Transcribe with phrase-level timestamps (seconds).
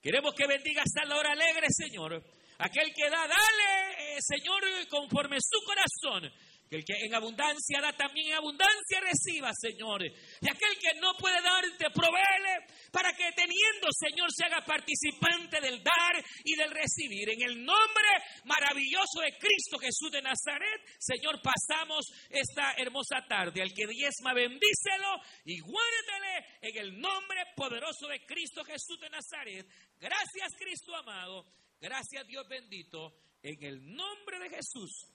[0.00, 2.22] Queremos que bendiga hasta la hora alegre, Señor.
[2.58, 6.32] Aquel que da, dale, eh, Señor, conforme su corazón.
[6.68, 10.04] Que el que en abundancia da, también en abundancia reciba, Señor.
[10.04, 15.82] Y aquel que no puede darte, proveele para que teniendo, Señor, se haga participante del
[15.82, 17.30] dar y del recibir.
[17.30, 18.08] En el nombre
[18.44, 23.62] maravilloso de Cristo Jesús de Nazaret, Señor, pasamos esta hermosa tarde.
[23.62, 29.66] Al que diezma, bendícelo y guárdele en el nombre poderoso de Cristo Jesús de Nazaret.
[29.98, 31.46] Gracias, Cristo amado.
[31.80, 33.14] Gracias, Dios bendito.
[33.42, 35.06] En el nombre de Jesús.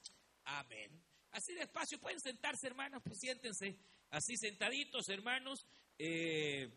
[0.45, 1.02] Amén.
[1.33, 3.77] Así despacio, pueden sentarse, hermanos, pues siéntense
[4.09, 5.67] así sentaditos, hermanos.
[5.99, 6.71] Eh,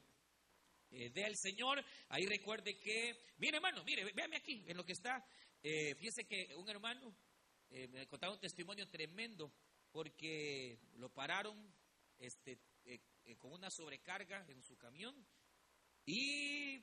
[0.91, 1.84] eh, de al Señor.
[2.09, 5.24] Ahí recuerde que, mire hermano, mire, véame aquí, en lo que está.
[5.62, 7.14] Eh, fíjese que un hermano
[7.70, 9.52] eh, me contaba un testimonio tremendo
[9.91, 11.75] porque lo pararon
[12.19, 12.59] este,
[13.38, 15.14] con una sobrecarga en su camión
[16.05, 16.80] y,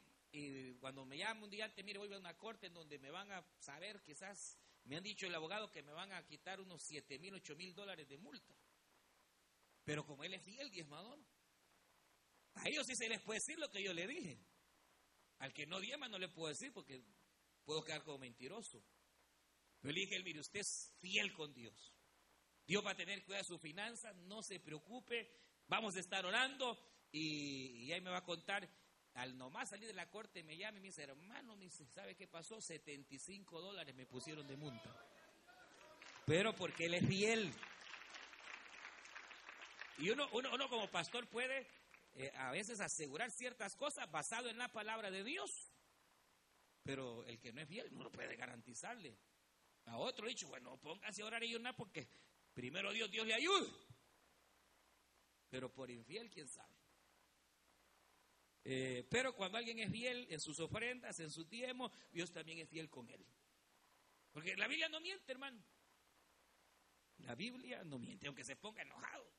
[0.79, 3.31] cuando me llama un día antes, mire, voy a una corte en donde me van
[3.31, 7.19] a saber, quizás, me han dicho el abogado que me van a quitar unos 7
[7.19, 8.53] mil, 8 mil dólares de multa.
[9.83, 11.19] Pero como él es fiel diezmador,
[12.55, 14.39] a ellos sí se les puede decir lo que yo le dije.
[15.39, 17.03] Al que no diema no le puedo decir porque
[17.65, 18.83] puedo quedar como mentiroso.
[19.81, 21.93] Pero le dije, mire, usted es fiel con Dios.
[22.65, 25.29] Dios va a tener cuidado de su finanzas, no se preocupe,
[25.67, 26.79] vamos a estar orando
[27.11, 28.69] y, ahí me va a contar.
[29.15, 32.15] Al nomás salir de la corte me llama y me dice, hermano, me dice, ¿sabe
[32.15, 32.59] qué pasó?
[32.59, 34.89] 75 dólares me pusieron de multa.
[36.25, 37.53] Pero porque él es fiel.
[39.99, 41.67] Y uno, uno, uno como pastor puede
[42.15, 45.71] eh, a veces asegurar ciertas cosas basado en la palabra de Dios.
[46.83, 49.17] Pero el que no es fiel no lo puede garantizarle.
[49.85, 52.07] A otro dicho, bueno, póngase a orar y una porque
[52.53, 53.69] primero Dios, Dios le ayude.
[55.49, 56.82] Pero por infiel, quién sabe.
[58.65, 62.69] Eh, pero cuando alguien es fiel en sus ofrendas, en su tiempo, Dios también es
[62.69, 63.25] fiel con él.
[64.31, 65.63] Porque la Biblia no miente, hermano.
[67.17, 69.31] La Biblia no miente, aunque se ponga enojado.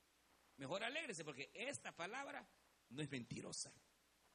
[0.56, 2.46] Mejor alégrese, porque esta palabra
[2.90, 3.72] no es mentirosa.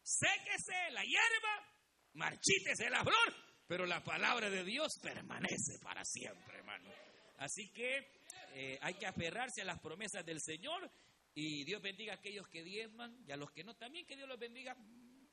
[0.02, 1.74] Séquese la hierba,
[2.14, 3.35] marchítese la flor,
[3.68, 6.90] pero la palabra de Dios permanece para siempre, hermano.
[7.38, 8.12] Así que
[8.53, 10.91] eh, hay que aferrarse a las promesas del Señor
[11.34, 14.28] y Dios bendiga a aquellos que diezman y a los que no también, que Dios
[14.28, 14.75] los bendiga.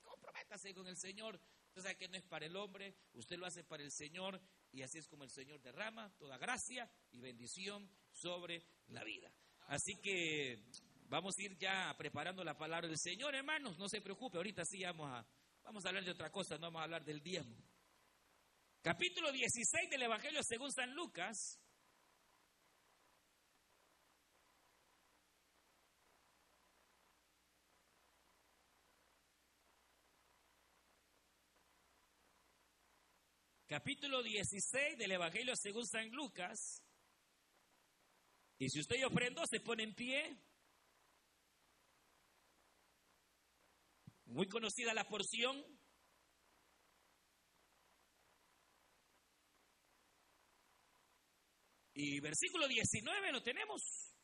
[0.02, 1.40] Comprométase con el Señor.
[1.68, 4.40] Usted sabe que no es para el hombre, usted lo hace para el Señor
[4.72, 9.30] y así es como el Señor derrama toda gracia y bendición sobre la vida.
[9.68, 10.62] Así que
[11.08, 13.78] Vamos a ir ya preparando la palabra del Señor, hermanos.
[13.78, 15.24] No se preocupe, ahorita sí vamos a,
[15.62, 17.56] vamos a hablar de otra cosa, no vamos a hablar del diezmo.
[18.82, 21.60] Capítulo 16 del Evangelio según San Lucas.
[33.68, 36.84] Capítulo 16 del Evangelio según San Lucas.
[38.58, 40.36] Y si usted ofrendó, se pone en pie.
[44.26, 45.64] Muy conocida la porción.
[51.94, 54.14] Y versículo 19 lo tenemos.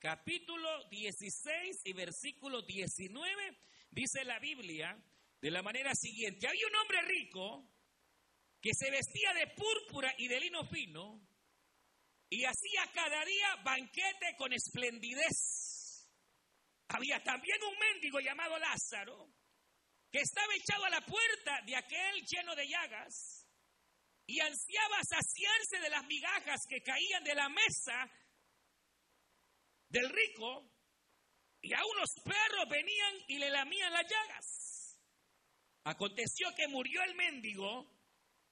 [0.00, 3.60] Capítulo 16 y versículo 19
[3.92, 5.00] dice la Biblia
[5.40, 6.48] de la manera siguiente.
[6.48, 7.77] Había un hombre rico
[8.60, 11.20] que se vestía de púrpura y de lino fino
[12.30, 16.08] y hacía cada día banquete con esplendidez.
[16.88, 19.32] Había también un mendigo llamado Lázaro
[20.10, 23.46] que estaba echado a la puerta de aquel lleno de llagas
[24.26, 28.10] y ansiaba saciarse de las migajas que caían de la mesa
[29.88, 30.70] del rico
[31.60, 35.00] y a unos perros venían y le lamían las llagas.
[35.84, 37.97] Aconteció que murió el mendigo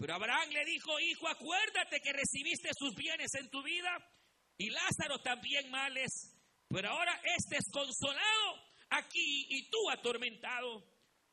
[0.00, 3.96] Pero Abraham le dijo, hijo, acuérdate que recibiste sus bienes en tu vida
[4.56, 10.86] y Lázaro también males pero ahora este es consolado aquí y tú atormentado.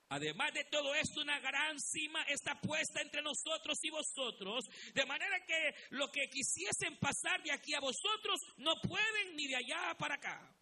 [0.09, 5.45] Además de todo esto, una gran cima está puesta entre nosotros y vosotros, de manera
[5.45, 10.15] que lo que quisiesen pasar de aquí a vosotros no pueden ni de allá para
[10.15, 10.55] acá.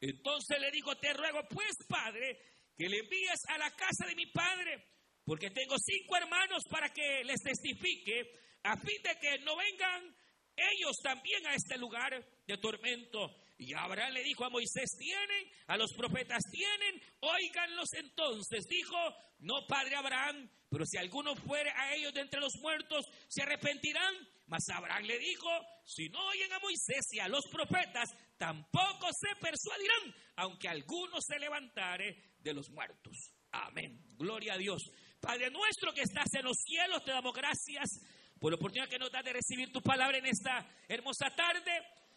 [0.00, 2.40] Entonces le dijo, te ruego pues, Padre,
[2.76, 4.95] que le envíes a la casa de mi padre,
[5.26, 8.30] porque tengo cinco hermanos para que les testifique,
[8.62, 10.16] a fin de que no vengan
[10.56, 12.12] ellos también a este lugar
[12.46, 13.34] de tormento.
[13.58, 18.66] Y Abraham le dijo a Moisés, tienen, a los profetas tienen, óiganlos entonces.
[18.68, 18.96] Dijo,
[19.40, 24.14] no, padre Abraham, pero si alguno fuere a ellos de entre los muertos, se arrepentirán.
[24.46, 25.48] Mas Abraham le dijo,
[25.84, 28.08] si no oyen a Moisés y a los profetas,
[28.38, 33.32] tampoco se persuadirán, aunque alguno se levantare de los muertos.
[33.50, 34.04] Amén.
[34.16, 34.82] Gloria a Dios.
[35.26, 37.98] Padre nuestro que estás en los cielos, te damos gracias
[38.38, 41.72] por la oportunidad que nos da de recibir tu palabra en esta hermosa tarde.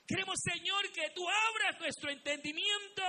[0.05, 3.01] Queremos, Señor, que tú abras nuestro entendimiento,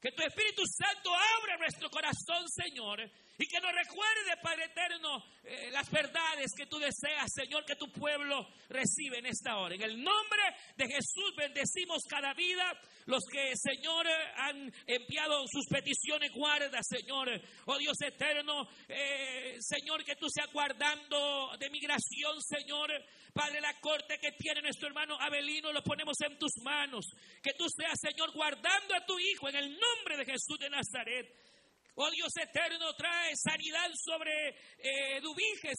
[0.00, 5.70] que tu Espíritu Santo abra nuestro corazón, Señor, y que nos recuerde, Padre eterno, eh,
[5.70, 9.74] las verdades que tú deseas, Señor, que tu pueblo recibe en esta hora.
[9.74, 10.42] En el nombre
[10.76, 12.64] de Jesús bendecimos cada vida.
[13.04, 17.28] Los que, Señor, han enviado sus peticiones, guarda, Señor.
[17.66, 22.90] Oh Dios eterno, eh, Señor, que tú seas guardando de migración, Señor.
[23.34, 27.04] Padre, la corte que tiene nuestro hermano Abelino, lo ponemos en tus manos.
[27.42, 31.45] Que tú seas, Señor, guardando a tu Hijo en el nombre de Jesús de Nazaret.
[31.98, 35.20] Oh Dios eterno, trae sanidad sobre eh,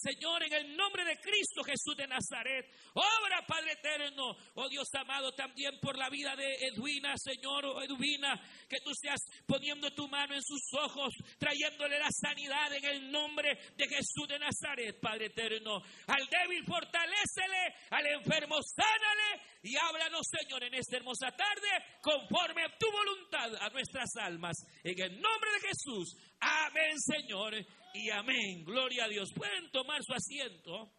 [0.02, 2.66] Señor, en el nombre de Cristo Jesús de Nazaret.
[2.94, 4.36] Obra, Padre eterno.
[4.56, 9.20] Oh Dios amado, también por la vida de Edwina, Señor, oh Edwina, que tú seas
[9.46, 14.40] poniendo tu mano en sus ojos, trayéndole la sanidad en el nombre de Jesús de
[14.40, 15.82] Nazaret, Padre eterno.
[16.08, 22.78] Al débil fortalécele, al enfermo sánale y háblanos, Señor, en esta hermosa tarde, conforme a
[22.78, 24.56] tu voluntad a nuestras almas.
[24.84, 26.16] En el nombre de Jesús.
[26.40, 27.54] Amén, Señor,
[27.94, 28.64] y amén.
[28.64, 29.30] Gloria a Dios.
[29.34, 30.92] Pueden tomar su asiento.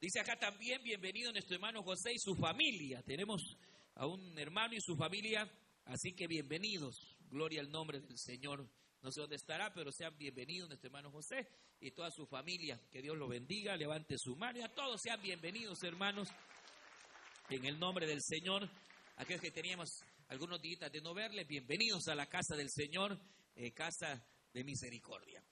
[0.00, 3.02] Dice acá también, bienvenido nuestro hermano José y su familia.
[3.02, 3.56] Tenemos
[3.96, 5.50] a un hermano y su familia,
[5.86, 7.16] así que bienvenidos.
[7.28, 8.64] Gloria al nombre del Señor.
[9.02, 11.48] No sé dónde estará, pero sean bienvenidos nuestro hermano José
[11.80, 12.80] y toda su familia.
[12.92, 16.28] Que Dios lo bendiga, levante su mano y a todos sean bienvenidos, hermanos,
[17.50, 18.70] en el nombre del Señor.
[19.16, 23.18] Aquellos que teníamos algunos días de no verle, bienvenidos a la casa del Señor,
[23.56, 24.24] eh, casa
[24.54, 25.42] de misericordia.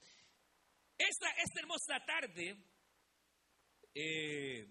[0.96, 2.56] Esta, esta hermosa tarde,
[3.98, 4.66] eh,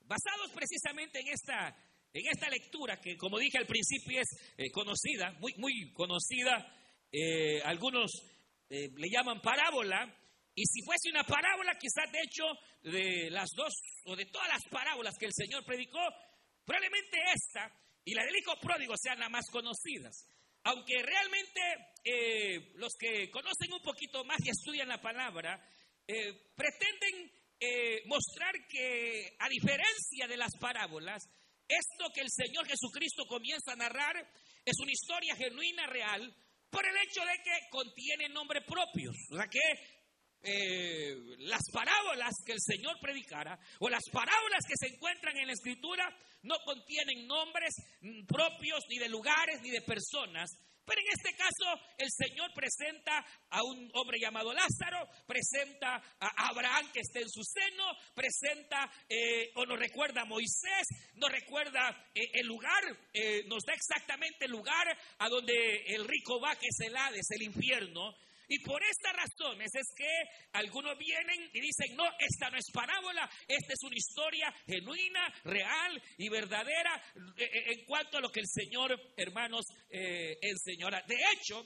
[0.00, 1.74] basados precisamente en esta,
[2.12, 4.28] en esta lectura, que como dije al principio es
[4.58, 6.74] eh, conocida, muy, muy conocida,
[7.64, 8.10] algunos
[8.68, 10.14] le llaman parábola,
[10.54, 12.44] y si fuese una parábola, quizás de hecho
[12.82, 13.72] de las dos
[14.04, 16.00] o de todas las parábolas que el Señor predicó,
[16.66, 17.72] probablemente esta
[18.04, 20.26] y la del hijo pródigo sean las más conocidas.
[20.64, 21.60] Aunque realmente
[22.04, 25.64] eh, los que conocen un poquito más y estudian la palabra,
[26.06, 31.28] eh, pretenden eh, mostrar que a diferencia de las parábolas,
[31.66, 34.16] esto que el Señor Jesucristo comienza a narrar
[34.64, 36.34] es una historia genuina, real,
[36.70, 39.16] por el hecho de que contiene nombres propios.
[39.30, 39.60] O sea que
[40.40, 45.52] eh, las parábolas que el Señor predicara o las parábolas que se encuentran en la
[45.52, 46.08] escritura
[46.42, 50.50] no contienen nombres mm, propios ni de lugares ni de personas.
[50.88, 56.90] Pero en este caso el Señor presenta a un hombre llamado Lázaro, presenta a Abraham
[56.92, 62.30] que está en su seno, presenta eh, o nos recuerda a Moisés, nos recuerda eh,
[62.32, 62.82] el lugar,
[63.46, 64.86] nos da exactamente el lugar
[65.18, 68.14] a donde el rico va, que es el Hades, el infierno.
[68.48, 70.08] Y por estas razones es que
[70.52, 76.02] algunos vienen y dicen, no, esta no es parábola, esta es una historia genuina, real
[76.16, 76.96] y verdadera
[77.36, 80.88] eh, eh, en cuanto a lo que el Señor, hermanos, eh, enseñó.
[81.06, 81.62] De hecho,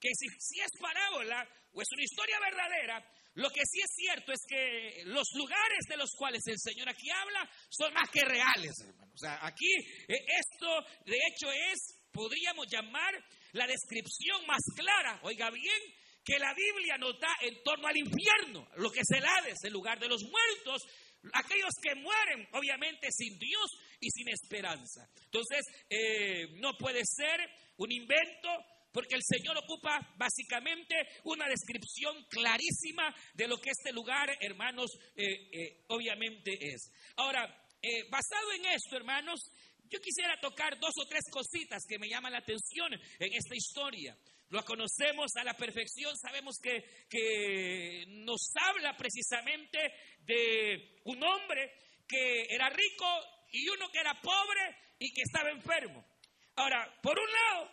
[0.00, 4.32] que si, si es parábola o es una historia verdadera, lo que sí es cierto
[4.32, 8.72] es que los lugares de los cuales el Señor aquí habla son más que reales,
[8.80, 9.14] hermanos.
[9.14, 9.72] O sea, aquí
[10.08, 13.14] esto de hecho es, podríamos llamar
[13.52, 15.82] la descripción más clara, oiga bien,
[16.24, 19.72] que la Biblia nos da en torno al infierno, lo que es el Hades, el
[19.72, 20.82] lugar de los muertos,
[21.32, 25.06] aquellos que mueren, obviamente, sin Dios y sin esperanza.
[25.24, 27.40] Entonces, eh, no puede ser
[27.76, 28.48] un invento,
[28.92, 35.48] porque el Señor ocupa básicamente una descripción clarísima de lo que este lugar, hermanos, eh,
[35.52, 36.90] eh, obviamente es.
[37.16, 37.42] Ahora,
[38.08, 39.40] basado en esto, hermanos,
[39.90, 44.16] yo quisiera tocar dos o tres cositas que me llaman la atención en esta historia.
[44.54, 49.80] Lo conocemos a la perfección, sabemos que, que nos habla precisamente
[50.20, 51.72] de un hombre
[52.06, 53.04] que era rico
[53.50, 56.06] y uno que era pobre y que estaba enfermo.
[56.54, 57.68] Ahora, por un lado,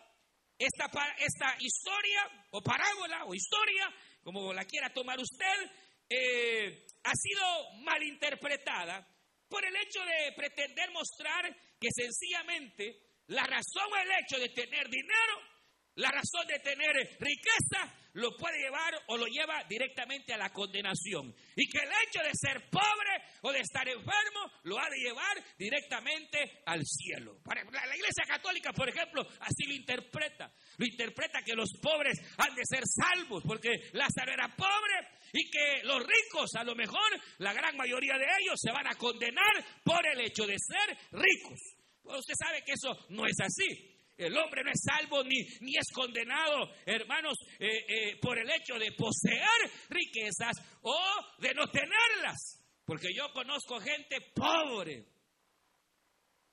[0.58, 3.88] esta, esta historia o parábola o historia,
[4.24, 5.72] como la quiera tomar usted,
[6.10, 9.08] eh, ha sido malinterpretada
[9.48, 11.46] por el hecho de pretender mostrar
[11.80, 15.51] que sencillamente la razón o el hecho de tener dinero,
[15.96, 21.34] la razón de tener riqueza, lo puede llevar o lo lleva directamente a la condenación.
[21.56, 25.38] Y que el hecho de ser pobre o de estar enfermo lo ha de llevar
[25.58, 27.40] directamente al cielo.
[27.46, 30.52] La iglesia católica, por ejemplo, así lo interpreta.
[30.78, 35.84] Lo interpreta que los pobres han de ser salvos porque Lázaro era pobre y que
[35.84, 40.06] los ricos, a lo mejor, la gran mayoría de ellos se van a condenar por
[40.06, 41.60] el hecho de ser ricos.
[42.04, 43.91] Usted sabe que eso no es así.
[44.22, 48.76] El hombre no es salvo ni, ni es condenado, hermanos, eh, eh, por el hecho
[48.78, 50.96] de poseer riquezas o
[51.40, 52.62] de no tenerlas.
[52.86, 55.08] Porque yo conozco gente pobre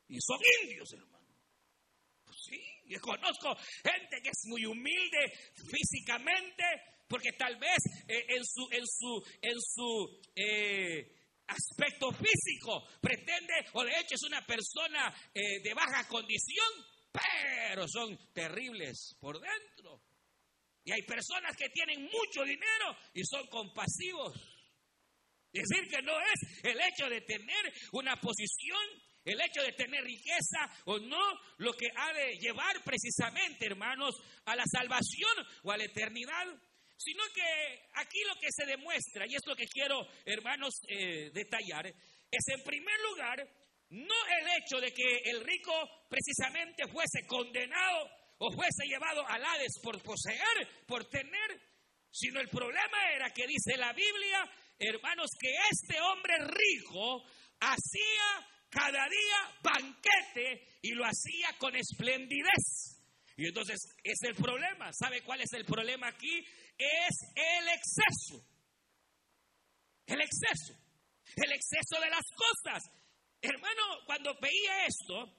[0.09, 1.29] y son indios, hermano.
[2.25, 5.31] Pues sí, yo conozco gente que es muy humilde
[5.71, 6.65] físicamente,
[7.07, 10.23] porque tal vez eh, en su, en su, en su
[11.49, 16.69] aspecto físico pretende o de hecho es una persona de baja condición,
[17.13, 20.03] pero son terribles por dentro.
[20.85, 24.35] Y hay personas que tienen mucho dinero y son compasivos.
[25.53, 28.81] Decir, que no es el hecho de tener una posición,
[29.25, 31.23] el hecho de tener riqueza o no,
[31.59, 36.47] lo que ha de llevar precisamente, hermanos, a la salvación o a la eternidad,
[36.97, 41.87] sino que aquí lo que se demuestra, y es lo que quiero, hermanos, eh, detallar,
[41.87, 43.49] es en primer lugar
[43.91, 45.73] no el hecho de que el rico
[46.09, 51.61] precisamente fuese condenado o fuese llevado al Hades por poseer, por tener,
[52.11, 57.25] sino el problema era que dice la Biblia, hermanos, que este hombre rico
[57.61, 62.99] hacía cada día banquete y lo hacía con esplendidez.
[63.37, 64.93] Y entonces es el problema.
[64.93, 66.45] ¿Sabe cuál es el problema aquí?
[66.77, 68.45] Es el exceso.
[70.07, 70.75] El exceso.
[71.37, 72.83] El exceso de las cosas.
[73.41, 75.39] Hermano, cuando veía esto,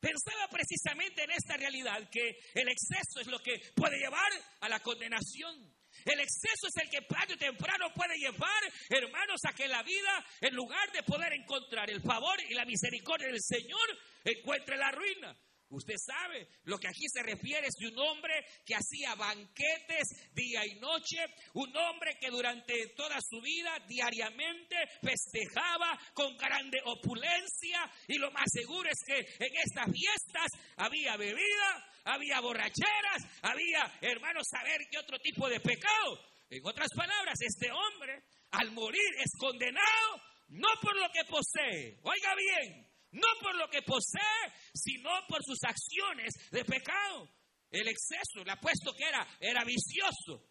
[0.00, 4.30] pensaba precisamente en esta realidad, que el exceso es lo que puede llevar
[4.60, 5.74] a la condenación.
[6.04, 10.24] El exceso es el que tarde o temprano puede llevar, hermanos, a que la vida,
[10.40, 15.36] en lugar de poder encontrar el favor y la misericordia del Señor, encuentre la ruina.
[15.70, 20.66] Usted sabe, lo que aquí se refiere es de un hombre que hacía banquetes día
[20.66, 21.18] y noche,
[21.54, 28.46] un hombre que durante toda su vida diariamente festejaba con grande opulencia y lo más
[28.52, 35.18] seguro es que en estas fiestas había bebida, había borracheras, había, hermanos, saber qué otro
[35.20, 36.20] tipo de pecado.
[36.50, 42.34] En otras palabras, este hombre al morir es condenado no por lo que posee, oiga
[42.34, 47.28] bien, no por lo que posee, sino por sus acciones de pecado.
[47.70, 50.46] El exceso, le apuesto que era, era vicioso.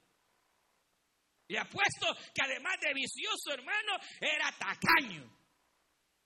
[1.48, 5.30] Y apuesto que además de vicioso, hermano, era tacaño.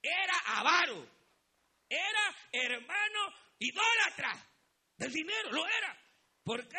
[0.01, 1.07] Era avaro.
[1.89, 4.33] Era hermano idólatra
[4.97, 5.51] del dinero.
[5.51, 5.97] Lo era.
[6.43, 6.77] ¿Por qué?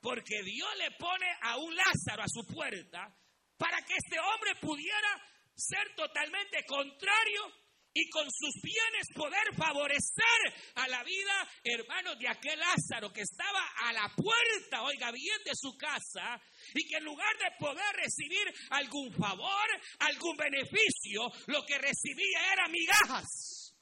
[0.00, 3.08] Porque Dios le pone a un Lázaro a su puerta
[3.56, 5.08] para que este hombre pudiera
[5.54, 7.65] ser totalmente contrario
[7.96, 10.40] y con sus bienes poder favorecer
[10.74, 15.52] a la vida, hermanos, de aquel Lázaro que estaba a la puerta, oiga bien, de
[15.54, 16.38] su casa,
[16.74, 19.66] y que en lugar de poder recibir algún favor,
[20.00, 23.74] algún beneficio, lo que recibía era migajas.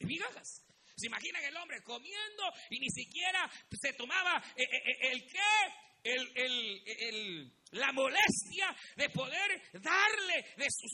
[0.00, 0.64] Migajas.
[0.96, 3.48] ¿Se imaginan el hombre comiendo y ni siquiera
[3.80, 5.38] se tomaba eh, eh, eh, el, qué?
[6.02, 10.86] El, el, el la molestia de poder darle, de su,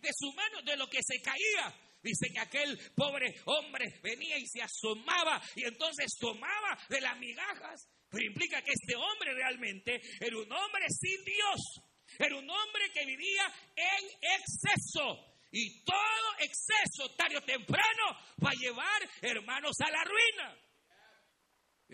[0.00, 1.74] de mano, de lo que se caía.
[2.02, 7.88] Dice que aquel pobre hombre venía y se asomaba y entonces tomaba de las migajas.
[8.10, 11.80] Pero implica que este hombre realmente era un hombre sin Dios.
[12.18, 15.32] Era un hombre que vivía en exceso.
[15.52, 18.04] Y todo exceso, tarde o temprano,
[18.42, 20.58] va a llevar, hermanos, a la ruina.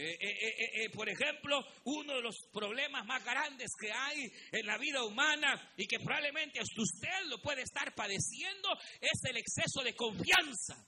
[0.00, 4.78] Eh, eh, eh, por ejemplo, uno de los problemas más grandes que hay en la
[4.78, 8.69] vida humana y que probablemente usted lo puede estar padeciendo
[9.00, 10.87] es el exceso de confianza.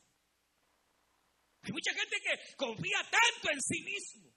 [1.63, 4.33] Hay mucha gente que confía tanto en sí mismo.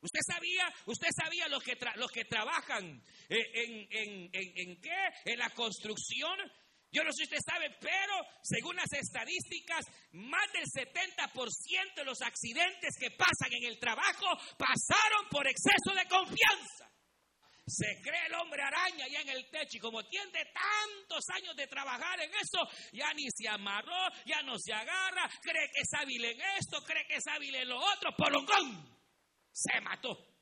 [0.00, 5.08] Usted sabía, usted sabía los que, los que trabajan en, en, en, qué?
[5.24, 6.36] En la construcción
[6.92, 12.20] yo no sé si usted sabe, pero según las estadísticas, más del 70% de los
[12.22, 14.26] accidentes que pasan en el trabajo
[14.56, 16.90] pasaron por exceso de confianza.
[17.66, 21.66] Se cree el hombre araña ya en el techo y como tiene tantos años de
[21.66, 22.60] trabajar en eso,
[22.92, 27.04] ya ni se amarró, ya no se agarra, cree que es hábil en esto, cree
[27.08, 28.96] que es hábil en lo otro, polongón,
[29.52, 30.35] se mató.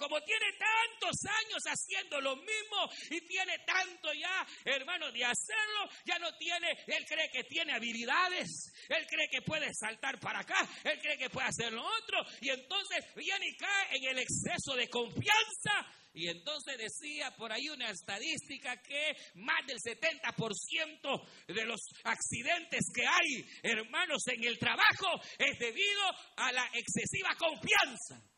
[0.00, 6.18] Como tiene tantos años haciendo lo mismo y tiene tanto ya, hermano, de hacerlo, ya
[6.18, 10.98] no tiene, él cree que tiene habilidades, él cree que puede saltar para acá, él
[11.00, 14.88] cree que puede hacer lo otro, y entonces viene y cae en el exceso de
[14.88, 15.86] confianza.
[16.12, 23.06] Y entonces decía por ahí una estadística que más del 70% de los accidentes que
[23.06, 26.02] hay, hermanos, en el trabajo es debido
[26.36, 28.29] a la excesiva confianza.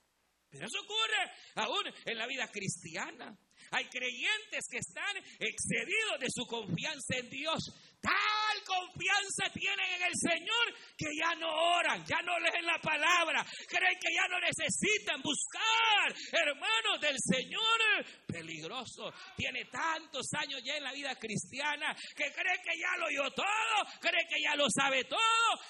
[0.52, 3.34] Pero eso ocurre aún en la vida cristiana.
[3.70, 7.72] Hay creyentes que están excedidos de su confianza en Dios.
[8.02, 13.46] Tal confianza tienen en el Señor que ya no oran, ya no leen la palabra,
[13.68, 18.04] creen que ya no necesitan buscar, hermanos del Señor.
[18.32, 23.30] Peligroso, tiene tantos años ya en la vida cristiana que cree que ya lo oyó
[23.32, 25.18] todo, cree que ya lo sabe todo.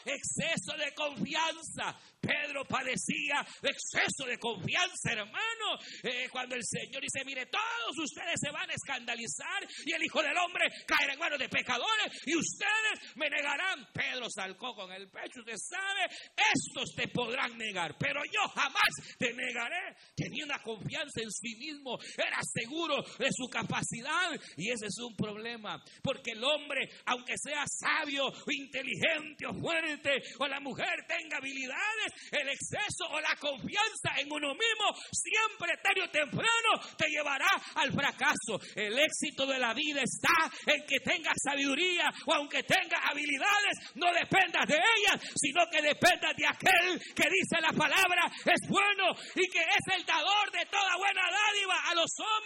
[0.05, 1.99] Exceso de confianza.
[2.21, 5.79] Pedro padecía de exceso de confianza, hermano.
[6.05, 10.23] Eh, cuando el Señor dice, mire, todos ustedes se van a escandalizar y el Hijo
[10.23, 13.89] del Hombre caerá en manos de pecadores y ustedes me negarán.
[13.93, 16.15] Pedro salcó con el pecho, usted sabe,
[16.55, 19.97] estos te podrán negar, pero yo jamás te negaré.
[20.15, 25.15] Tenía una confianza en sí mismo, era seguro de su capacidad y ese es un
[25.17, 32.13] problema, porque el hombre, aunque sea sabio, inteligente o fuerte, o la mujer tenga habilidades,
[32.31, 37.93] el exceso o la confianza en uno mismo, siempre tarde o temprano te llevará al
[37.93, 38.61] fracaso.
[38.75, 44.13] El éxito de la vida está en que tengas sabiduría, o aunque tenga habilidades, no
[44.13, 49.49] dependas de ellas, sino que dependas de aquel que dice la palabra es bueno y
[49.49, 52.42] que es el dador de toda buena dádiva a los hombres.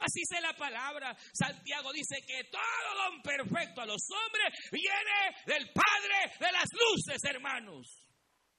[0.00, 1.16] Así dice la palabra.
[1.32, 2.60] Santiago dice que todo
[3.04, 8.06] don perfecto a los hombres viene del Padre de las luces, hermanos.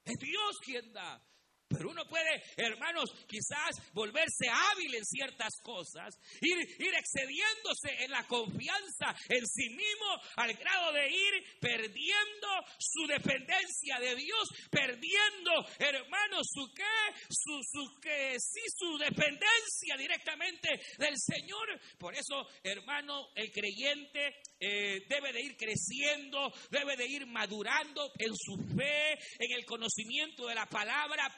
[0.04, 1.22] Es Dios quien da.
[1.70, 8.26] Pero uno puede, hermanos, quizás volverse hábil en ciertas cosas, ir, ir excediéndose en la
[8.26, 12.48] confianza en sí mismo al grado de ir perdiendo
[12.80, 20.70] su dependencia de Dios, perdiendo, hermanos, su qué, su, su que sí, su dependencia directamente
[20.98, 21.80] del Señor.
[22.00, 28.36] Por eso, hermano, el creyente eh, debe de ir creciendo, debe de ir madurando en
[28.36, 31.30] su fe, en el conocimiento de la palabra,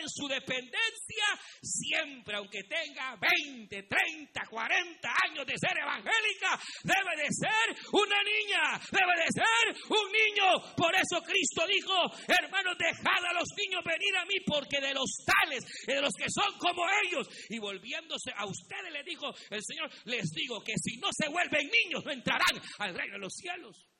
[0.00, 1.26] en su dependencia
[1.62, 8.80] siempre, aunque tenga 20, 30, 40 años de ser evangélica, debe de ser una niña,
[8.90, 10.74] debe de ser un niño.
[10.76, 11.94] Por eso Cristo dijo,
[12.26, 16.26] hermanos, dejad a los niños venir a mí, porque de los tales, de los que
[16.28, 20.98] son como ellos, y volviéndose a ustedes, le dijo el Señor, les digo que si
[20.98, 23.91] no se vuelven niños, no entrarán al reino de los cielos.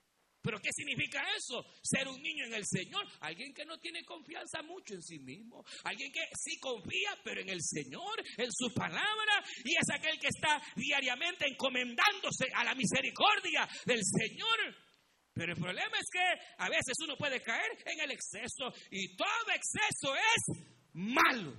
[0.42, 1.64] ¿Pero qué significa eso?
[1.82, 3.06] Ser un niño en el Señor.
[3.20, 5.64] Alguien que no tiene confianza mucho en sí mismo.
[5.84, 9.44] Alguien que sí confía, pero en el Señor, en su palabra.
[9.64, 14.76] Y es aquel que está diariamente encomendándose a la misericordia del Señor.
[15.32, 18.72] Pero el problema es que a veces uno puede caer en el exceso.
[18.90, 21.54] Y todo exceso es malo.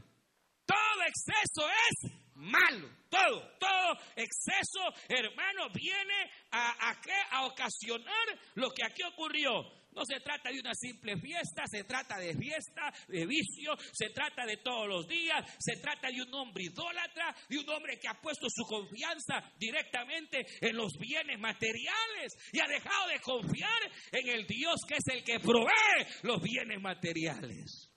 [0.66, 2.90] Todo exceso es malo.
[3.10, 7.14] Todo, todo exceso, hermano, viene a, a, ¿qué?
[7.32, 9.84] a ocasionar lo que aquí ocurrió.
[9.96, 14.46] No se trata de una simple fiesta, se trata de fiesta, de vicio, se trata
[14.46, 18.20] de todos los días, se trata de un hombre idólatra, de un hombre que ha
[18.20, 24.48] puesto su confianza directamente en los bienes materiales y ha dejado de confiar en el
[24.48, 27.92] Dios que es el que provee los bienes materiales.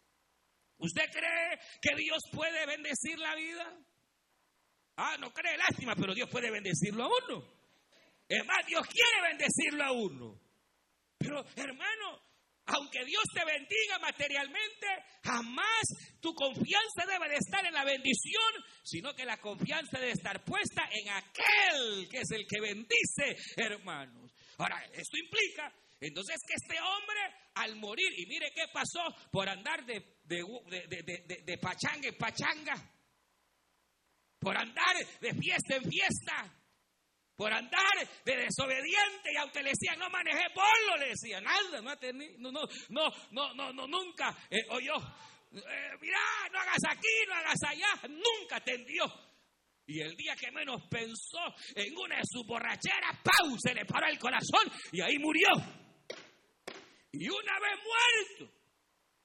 [0.79, 3.79] ¿Usted cree que Dios puede bendecir la vida?
[4.97, 7.45] Ah, no cree lástima, pero Dios puede bendecirlo a uno.
[8.29, 10.41] Es más, Dios quiere bendecirlo a uno.
[11.19, 12.21] Pero, hermano,
[12.67, 14.87] aunque Dios te bendiga materialmente,
[15.23, 15.83] jamás
[16.21, 20.89] tu confianza debe de estar en la bendición, sino que la confianza debe estar puesta
[20.91, 24.33] en aquel que es el que bendice, hermanos.
[24.59, 27.21] Ahora, esto implica entonces que este hombre
[27.55, 32.77] al morir, y mire qué pasó por andar de, de, de pachanga en pachanga, por
[32.77, 32.96] andar
[35.21, 36.53] de fiesta en fiesta,
[37.37, 37.93] por andar
[38.25, 43.11] de desobediente y aunque le decían no manejé bolo, le decían nada, no, no, no,
[43.31, 44.97] no, no, no, nunca eh, oyó,
[45.53, 46.19] eh, mira,
[46.51, 49.05] no hagas aquí, no hagas allá, nunca tendió.
[49.89, 53.57] Y el día que menos pensó en una de sus borracheras, ¡pau!
[53.59, 55.49] Se le paró el corazón y ahí murió.
[57.13, 58.53] Y una vez muerto,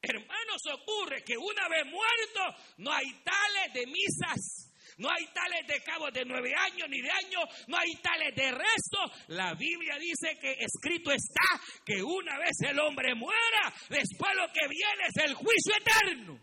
[0.01, 4.70] hermanos, ocurre que una vez muerto no hay tales de misas
[5.01, 8.51] no hay tales de cabos de nueve años ni de años, no hay tales de
[8.51, 8.99] resto.
[9.29, 14.67] La Biblia dice que escrito está que una vez el hombre muera, después lo que
[14.67, 16.39] viene es el juicio eterno.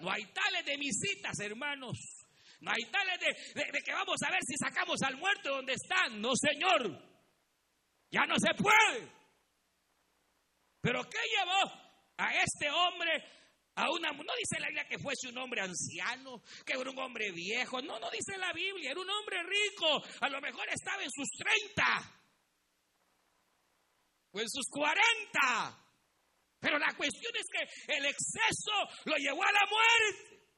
[0.00, 1.98] No hay tales de visitas, hermanos.
[2.60, 6.22] No hay tales de, de, que vamos a ver si sacamos al muerto donde están.
[6.22, 6.98] No, Señor.
[8.10, 9.12] Ya no se puede.
[10.80, 11.70] Pero ¿qué llevó
[12.16, 13.43] a este hombre
[13.76, 17.32] a una, no dice la Biblia que fuese un hombre anciano, que era un hombre
[17.32, 17.82] viejo.
[17.82, 18.92] No, no dice la Biblia.
[18.92, 20.02] Era un hombre rico.
[20.20, 21.84] A lo mejor estaba en sus 30
[24.32, 25.80] o en sus 40.
[26.60, 28.72] Pero la cuestión es que el exceso
[29.06, 30.48] lo llevó a la muerte.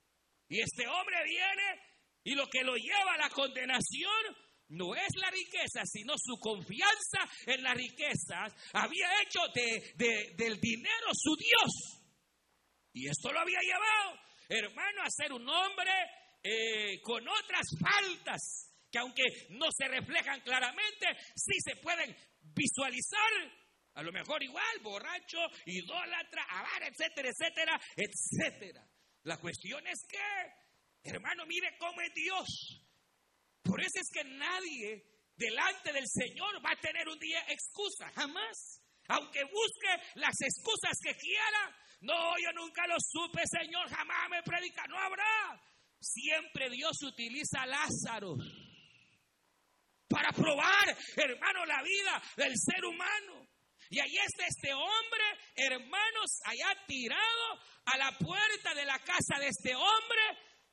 [0.48, 1.80] Y este hombre viene
[2.22, 4.36] y lo que lo lleva a la condenación
[4.68, 8.52] no es la riqueza, sino su confianza en las riquezas.
[8.72, 11.95] Había hecho de, del dinero su Dios.
[12.96, 15.92] Y esto lo había llevado, hermano, a ser un hombre
[16.42, 22.16] eh, con otras faltas, que aunque no se reflejan claramente, sí se pueden
[22.54, 23.52] visualizar.
[23.96, 28.88] A lo mejor igual, borracho, idólatra, avara, etcétera, etcétera, etcétera.
[29.24, 32.82] La cuestión es que, hermano, mire cómo es Dios.
[33.62, 35.04] Por eso es que nadie
[35.36, 38.80] delante del Señor va a tener un día excusa, jamás.
[39.08, 41.76] Aunque busque las excusas que quiera,
[42.06, 44.84] no, yo nunca lo supe, Señor, jamás me predica.
[44.88, 45.60] No habrá.
[46.00, 48.36] Siempre Dios utiliza a Lázaro
[50.08, 53.48] para probar, hermano, la vida del ser humano.
[53.90, 59.48] Y ahí está este hombre, hermanos, allá tirado a la puerta de la casa de
[59.48, 60.22] este hombre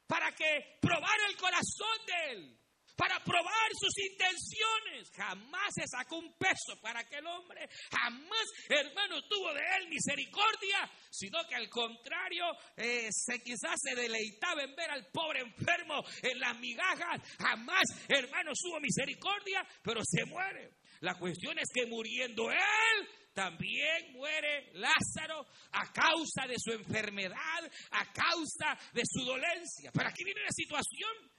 [0.08, 2.63] para que probara el corazón de él
[2.96, 5.12] para probar sus intenciones.
[5.16, 7.68] Jamás se sacó un peso para aquel hombre.
[7.92, 12.46] Jamás, hermano, tuvo de él misericordia, sino que al contrario,
[12.78, 17.22] eh, se quizás se deleitaba en ver al pobre enfermo en las migajas.
[17.40, 20.72] Jamás, hermano, tuvo misericordia, pero se muere.
[21.02, 28.14] La cuestión es que muriendo él, también muere Lázaro a causa de su enfermedad, a
[28.14, 29.92] causa de su dolencia.
[29.92, 31.32] Pero aquí viene la situación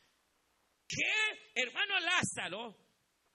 [0.95, 2.77] que, hermano Lázaro,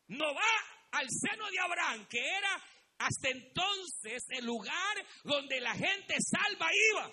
[0.08, 2.64] no va al seno de Abraham, que era
[2.98, 7.12] hasta entonces el lugar donde la gente salva iba.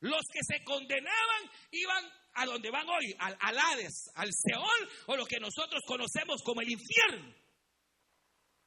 [0.00, 5.16] Los que se condenaban iban a donde van hoy, al, al Hades, al Seol, o
[5.16, 7.34] lo que nosotros conocemos como el infierno.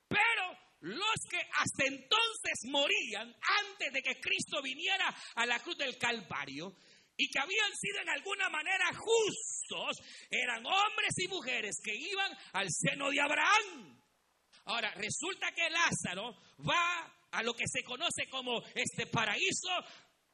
[0.08, 5.98] Pero los que hasta entonces morían antes de que Cristo viniera a la cruz del
[5.98, 6.76] Calvario,
[7.18, 9.98] y que habían sido en alguna manera justos,
[10.30, 14.00] eran hombres y mujeres que iban al seno de Abraham.
[14.66, 19.70] Ahora, resulta que Lázaro va a lo que se conoce como este paraíso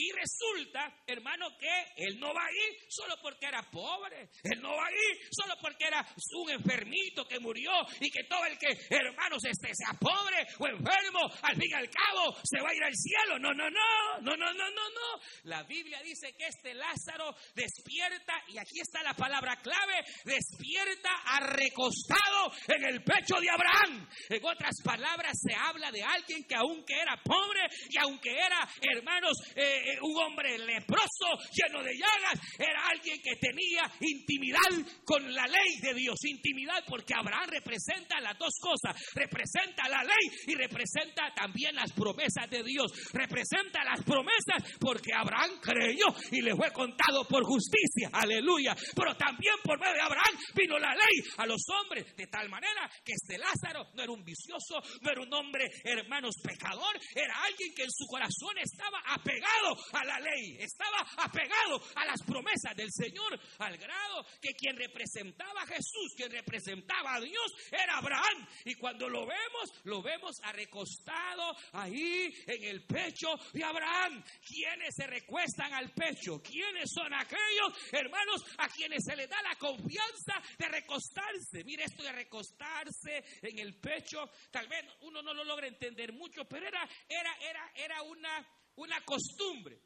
[0.04, 4.30] y resulta, hermano, que él no va a ir solo porque era pobre.
[4.44, 8.46] Él no va a ir solo porque era un enfermito que murió y que todo
[8.46, 12.70] el que, hermanos, este, sea pobre o enfermo, al fin y al cabo se va
[12.70, 13.40] a ir al cielo.
[13.40, 15.22] No, no, no, no, no, no, no, no.
[15.44, 22.52] La Biblia dice que este Lázaro despierta, y aquí está la palabra clave, despierta recostado
[22.68, 24.08] en el pecho de Abraham.
[24.30, 29.38] En otras palabras, se habla de alguien que aunque era pobre y aunque era, hermanos,
[29.56, 35.80] eh, un hombre leproso, lleno de llagas, era alguien que tenía intimidad con la ley
[35.82, 36.18] de Dios.
[36.26, 38.96] Intimidad porque Abraham representa las dos cosas.
[39.14, 42.92] Representa la ley y representa también las promesas de Dios.
[43.14, 48.10] Representa las promesas porque Abraham creyó y le fue contado por justicia.
[48.12, 48.76] Aleluya.
[48.96, 52.90] Pero también por medio de Abraham vino la ley a los hombres de tal manera
[53.04, 57.74] que este Lázaro no era un vicioso, no era un hombre, hermanos, pecador, era alguien
[57.76, 62.92] que en su corazón estaba apegado a la ley, estaba apegado a las promesas del
[62.92, 68.48] Señor, al grado que quien representaba a Jesús, quien representaba a Dios, era Abraham.
[68.66, 74.24] Y cuando lo vemos, lo vemos recostado ahí en el pecho de Abraham.
[74.46, 76.42] ¿Quiénes se recuestan al pecho?
[76.42, 81.64] ¿Quiénes son aquellos hermanos a quienes se les da la confianza de recostarse?
[81.66, 86.46] Mire esto de recostarse en el pecho, tal vez uno no lo logra entender mucho,
[86.46, 89.80] pero era, era, era, era una una costumbre.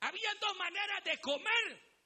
[0.00, 1.96] Había dos maneras de comer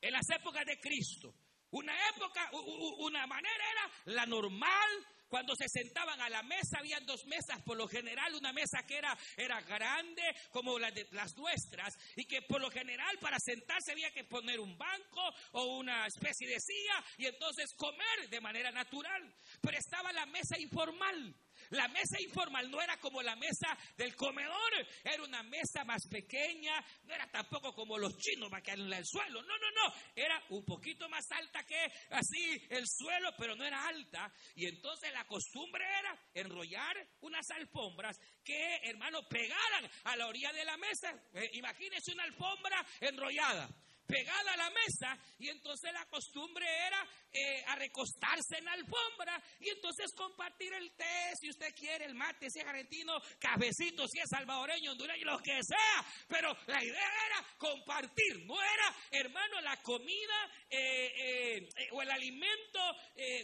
[0.00, 1.34] en las épocas de Cristo.
[1.70, 2.50] Una época,
[2.98, 7.76] una manera era la normal, cuando se sentaban a la mesa, habían dos mesas, por
[7.76, 12.42] lo general una mesa que era, era grande como las, de, las nuestras, y que
[12.42, 17.04] por lo general para sentarse había que poner un banco o una especie de silla
[17.18, 19.34] y entonces comer de manera natural.
[19.60, 21.34] Pero estaba la mesa informal,
[21.70, 26.84] la mesa informal no era como la mesa del comedor, era una mesa más pequeña,
[27.04, 30.42] no era tampoco como los chinos para que en el suelo, no, no, no, era
[30.50, 34.32] un poquito más alta que así el suelo, pero no era alta.
[34.54, 40.64] Y entonces la costumbre era enrollar unas alfombras que, hermano, pegaran a la orilla de
[40.64, 41.14] la mesa.
[41.34, 43.68] Eh, imagínese una alfombra enrollada
[44.08, 49.40] pegada a la mesa y entonces la costumbre era eh, a recostarse en la alfombra
[49.60, 54.18] y entonces compartir el té, si usted quiere, el mate, si es argentino, cafecito, si
[54.18, 56.04] es salvadoreño, hondureño, lo que sea.
[56.26, 62.80] Pero la idea era compartir, no era, hermano, la comida eh, eh, o el alimento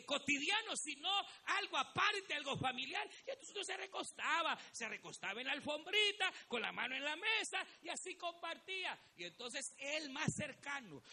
[0.07, 1.11] cotidiano, sino
[1.47, 3.07] algo aparte, algo familiar.
[3.27, 7.17] Y entonces uno se recostaba, se recostaba en la alfombrita, con la mano en la
[7.17, 8.99] mesa y así compartía.
[9.17, 10.54] Y entonces él más cercano,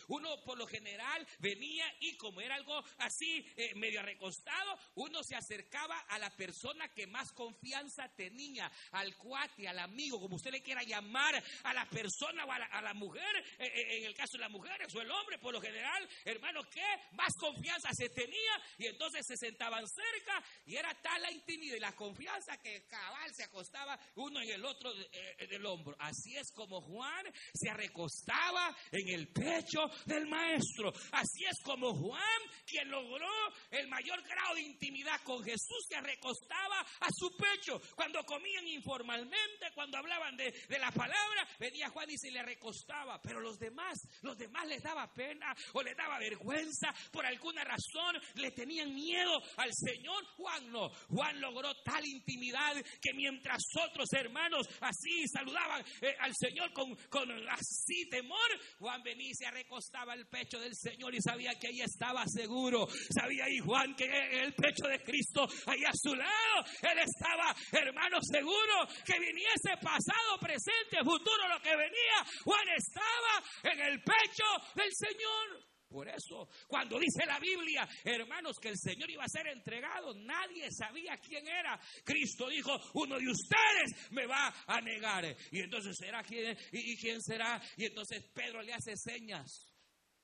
[0.08, 5.36] uno por lo general venía y como era algo así eh, medio recostado, uno se
[5.36, 10.62] acercaba a la persona que más confianza tenía, al cuate, al amigo, como usted le
[10.62, 14.40] quiera llamar, a la persona o a la, mujer, eh, eh, en el caso de
[14.40, 18.88] las mujeres o el hombre, por lo general, hermano, que más confianza se tenía y
[18.88, 23.44] entonces se sentaban cerca y era tal la intimidad y la confianza que cabal se
[23.44, 25.96] acostaba uno en el otro del hombro.
[26.00, 30.92] Así es como Juan se recostaba en el pecho del maestro.
[31.12, 33.30] Así es como Juan quien logró
[33.72, 37.82] el mayor grado de intimidad con Jesús, se recostaba a su pecho.
[37.96, 43.22] Cuando comían informalmente, cuando hablaban de, la palabra, venía Juan y se le recostaba.
[43.22, 46.94] Pero los demás, los demás les daba pena o les daba vergüenza.
[47.12, 50.26] Por alguna razón le tenían miedo al Señor.
[50.38, 50.90] Juan no.
[51.10, 57.30] Juan logró tal intimidad que mientras otros hermanos así saludaban eh, al Señor con, con
[57.50, 58.38] así temor,
[58.80, 62.88] Juan venía y se recostaba al pecho del Señor y sabía que ahí estaba seguro.
[63.10, 68.18] Sabía ahí Juan que el pecho de Cristo, ahí a su lado, él estaba, hermano,
[68.22, 72.26] seguro que viniese pasado, presente, futuro, lo que venía.
[72.44, 75.71] Juan estaba en el pecho del Señor.
[75.92, 80.70] Por eso, cuando dice la Biblia, hermanos, que el Señor iba a ser entregado, nadie
[80.72, 81.78] sabía quién era.
[82.06, 85.26] Cristo dijo, uno de ustedes me va a negar.
[85.52, 87.62] Y entonces será quién, y quién será.
[87.76, 89.71] Y entonces Pedro le hace señas.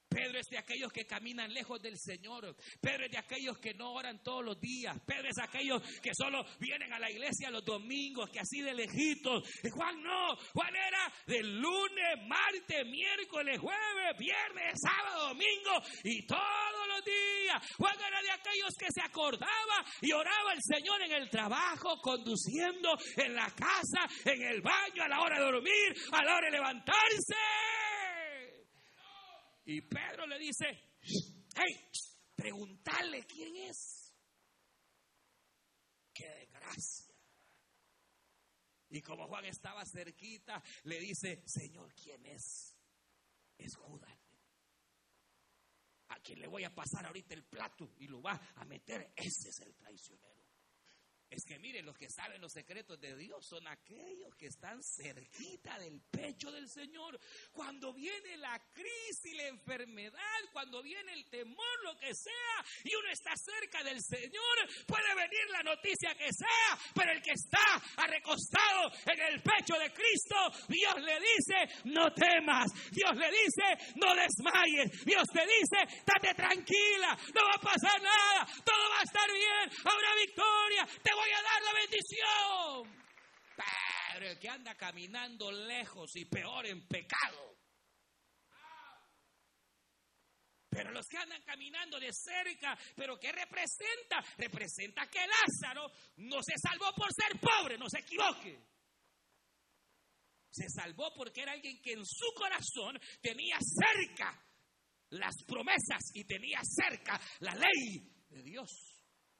[0.09, 2.55] Pedro es de aquellos que caminan lejos del Señor.
[2.81, 4.97] Pedro es de aquellos que no oran todos los días.
[5.05, 8.73] Pedro es de aquellos que solo vienen a la iglesia los domingos, que así de
[8.73, 9.43] lejitos.
[9.71, 10.35] Juan no.
[10.53, 17.61] Juan era de lunes, martes, miércoles, jueves, viernes, sábado, domingo y todos los días.
[17.77, 22.97] Juan era de aquellos que se acordaba y oraba al Señor en el trabajo, conduciendo,
[23.17, 26.51] en la casa, en el baño, a la hora de dormir, a la hora de
[26.51, 27.35] levantarse.
[29.69, 30.65] Y Pedro le dice,
[31.01, 31.91] hey,
[32.33, 34.13] preguntarle quién es.
[36.13, 37.13] Qué desgracia.
[38.89, 42.77] Y como Juan estaba cerquita, le dice, Señor, ¿quién es?
[43.57, 44.17] Es Judas.
[46.07, 49.49] A quien le voy a pasar ahorita el plato y lo va a meter, ese
[49.49, 50.36] es el traicionero.
[51.29, 55.77] Es que miren, los que saben los secretos de Dios son aquellos que están cerquita
[55.77, 57.19] del pecho del Señor.
[57.51, 63.09] Cuando viene la crisis, la enfermedad, cuando viene el temor, lo que sea, y uno
[63.11, 64.55] está cerca del Señor,
[64.87, 69.91] puede venir la noticia que sea, pero el que está recostado en el pecho de
[69.91, 70.35] Cristo,
[70.69, 72.71] Dios le dice, no temas.
[72.91, 75.05] Dios le dice, no desmayes.
[75.05, 79.69] Dios te dice, date tranquila, no va a pasar nada, todo va a estar bien,
[79.83, 80.87] habrá victoria,
[81.17, 83.07] voy a dar la bendición.
[84.13, 87.57] Pero el que anda caminando lejos y peor en pecado.
[90.69, 94.23] Pero los que andan caminando de cerca, pero ¿qué representa?
[94.37, 98.59] Representa que Lázaro no se salvó por ser pobre, no se equivoque.
[100.51, 104.39] Se salvó porque era alguien que en su corazón tenía cerca
[105.09, 108.96] las promesas y tenía cerca la ley de Dios.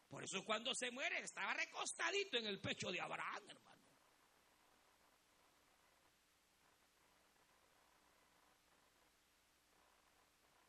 [0.09, 3.67] Por eso cuando se muere estaba recostadito en el pecho de Abraham, hermano.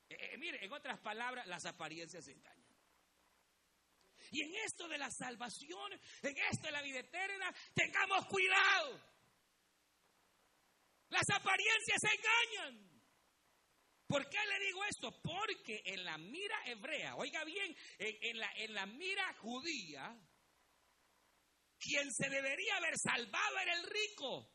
[0.08, 2.58] Eh, eh, mire, en otras palabras, las apariencias engañan.
[4.30, 9.00] Y en esto de la salvación, en esto de la vida eterna, tengamos cuidado.
[11.08, 12.87] Las apariencias engañan.
[14.08, 15.20] ¿Por qué le digo esto?
[15.22, 20.18] Porque en la mira hebrea, oiga bien, en, la, en la mira judía,
[21.78, 24.50] quien se debería haber salvado era el rico.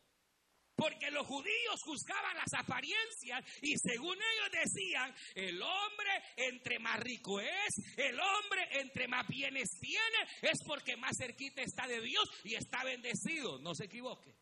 [0.76, 7.40] Porque los judíos juzgaban las apariencias y según ellos decían, el hombre entre más rico
[7.40, 12.56] es, el hombre entre más bienes tiene, es porque más cerquita está de Dios y
[12.56, 13.60] está bendecido.
[13.60, 14.36] No se equivoque.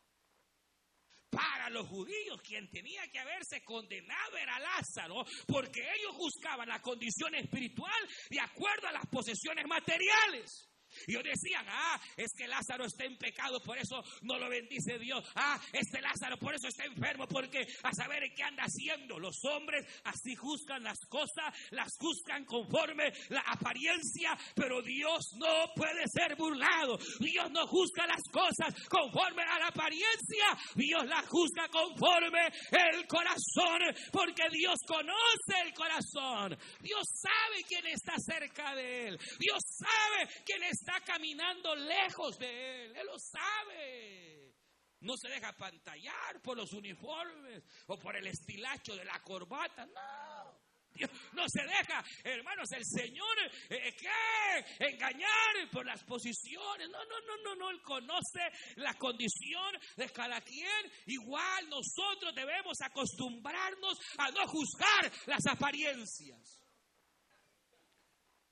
[1.42, 7.34] Para los judíos, quien tenía que haberse condenado era Lázaro, porque ellos juzgaban la condición
[7.34, 10.71] espiritual de acuerdo a las posesiones materiales.
[11.08, 15.00] Y ellos decían, ah, es que Lázaro está en pecado, por eso no lo bendice
[15.00, 15.24] Dios.
[15.36, 19.20] Ah, este Lázaro por eso está enfermo, porque a saber qué anda haciendo.
[19.20, 26.04] Los hombres así juzgan las cosas, las juzgan conforme la apariencia, pero Dios no puede
[26.08, 26.98] ser burlado.
[27.20, 33.82] Dios no juzga las cosas conforme a la apariencia, Dios las juzga conforme el corazón,
[34.12, 36.58] porque Dios conoce el corazón.
[36.82, 39.20] Dios sabe quién está cerca de él.
[39.40, 42.96] Dios sabe quién está está caminando lejos de Él.
[42.96, 44.56] Él lo sabe.
[45.02, 49.86] No se deja pantallar por los uniformes o por el estilacho de la corbata.
[49.86, 50.62] No.
[50.94, 53.38] Dios no se deja, hermanos, el Señor,
[53.70, 54.86] eh, ¿qué?
[54.86, 56.90] Engañar por las posiciones.
[56.90, 57.70] No, no, no, no, no.
[57.72, 58.42] Él conoce
[58.76, 60.92] la condición de cada quien.
[61.06, 66.61] Igual nosotros debemos acostumbrarnos a no juzgar las apariencias.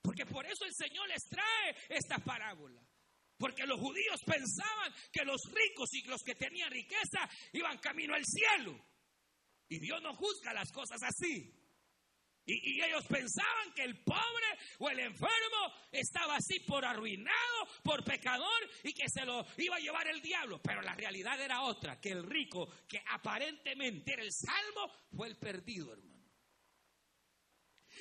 [0.10, 2.82] Porque por eso el Señor les trae esta parábola.
[3.38, 8.26] Porque los judíos pensaban que los ricos y los que tenían riqueza iban camino al
[8.26, 8.76] cielo.
[9.68, 11.54] Y Dios no juzga las cosas así.
[12.44, 14.48] Y, ellos pensaban que el pobre
[14.80, 19.80] o el enfermo estaba así por arruinado, por pecador y que se lo iba a
[19.80, 20.60] llevar el diablo.
[20.60, 25.38] Pero la realidad era otra, que el rico, que aparentemente era el salvo, fue el
[25.38, 26.19] perdido, hermano.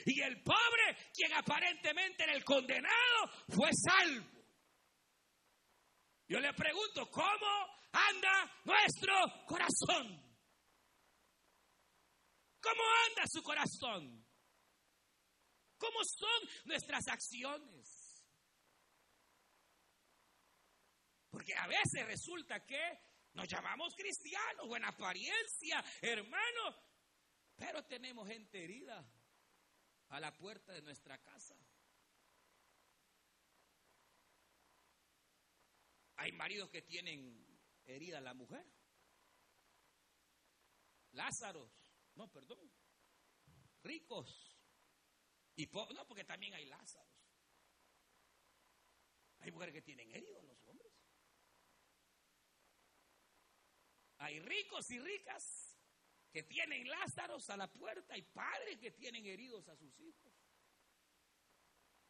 [0.09, 4.27] Y el pobre, quien aparentemente era el condenado, fue salvo.
[6.27, 9.15] Yo le pregunto, ¿cómo anda nuestro
[9.47, 10.07] corazón?
[12.59, 14.27] ¿Cómo anda su corazón?
[15.77, 18.27] ¿Cómo son nuestras acciones?
[21.29, 22.81] Porque a veces resulta que
[23.35, 26.75] nos llamamos cristianos en apariencia, hermano,
[27.57, 29.07] pero tenemos gente herida
[30.09, 31.57] a la puerta de nuestra casa.
[36.17, 37.47] Hay maridos que tienen
[37.85, 38.67] herida a la mujer.
[41.13, 41.71] Lázaros,
[42.15, 42.71] no, perdón,
[43.83, 44.57] ricos.
[45.57, 47.09] Y no, porque también hay Lázaros.
[49.41, 50.93] Hay mujeres que tienen heridos los hombres.
[54.19, 55.68] Hay ricos y ricas
[56.33, 60.33] que tienen Lázaros a la puerta, hay padres que tienen heridos a sus hijos.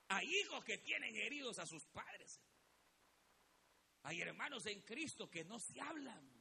[0.08, 2.40] Hay hijos que tienen heridos a sus padres.
[4.02, 6.38] Hay hermanos en Cristo que no se hablan.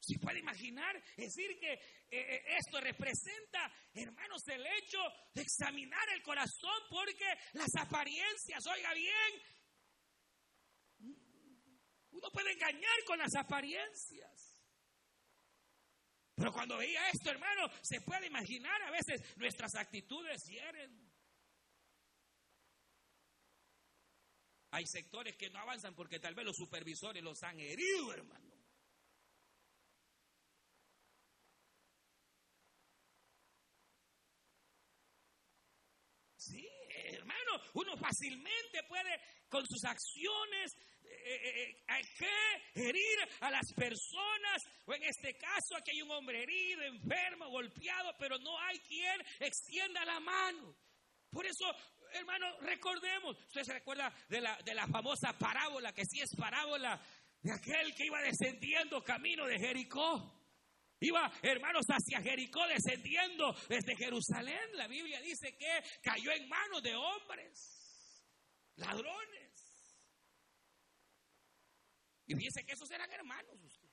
[0.00, 4.98] Si puede imaginar, decir que eh, eh, esto representa, hermanos, el hecho
[5.32, 9.42] de examinar el corazón porque las apariencias, oiga bien,
[12.12, 14.50] uno puede engañar con las apariencias.
[16.34, 21.10] Pero cuando veía esto, hermano, se puede imaginar a veces nuestras actitudes hieren.
[24.70, 28.50] Hay sectores que no avanzan porque tal vez los supervisores los han herido, hermano.
[36.36, 39.20] Sí, hermano, uno fácilmente puede
[39.50, 40.74] con sus acciones
[41.10, 46.02] eh, eh, eh, hay que herir a las personas, o en este caso aquí hay
[46.02, 50.76] un hombre herido, enfermo, golpeado, pero no hay quien extienda la mano.
[51.30, 51.64] Por eso,
[52.12, 57.00] hermano, recordemos, usted se recuerda de la, de la famosa parábola, que sí es parábola,
[57.42, 60.36] de aquel que iba descendiendo camino de Jericó.
[61.00, 64.60] Iba, hermanos, hacia Jericó descendiendo desde Jerusalén.
[64.74, 68.22] La Biblia dice que cayó en manos de hombres,
[68.76, 69.49] ladrones.
[72.30, 73.88] Y fíjense que esos eran hermanos usted.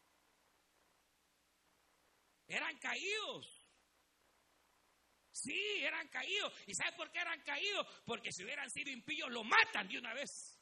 [2.47, 3.67] Eran caídos.
[5.31, 6.53] Sí, eran caídos.
[6.67, 7.87] ¿Y sabe por qué eran caídos?
[8.05, 10.61] Porque si hubieran sido impíos, lo matan de una vez.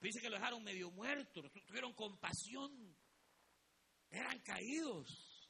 [0.00, 2.96] Dice que lo dejaron medio muerto, tuvieron compasión.
[4.08, 5.46] Eran caídos.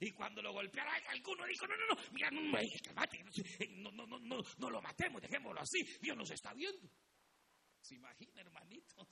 [0.00, 4.42] Y cuando lo golpearon, alguno dijo, no, no, no, mira, no, no, no, no, no,
[4.58, 6.90] no lo matemos, dejémoslo así, Dios nos está viendo.
[7.80, 9.06] ¿Se imagina, hermanitos?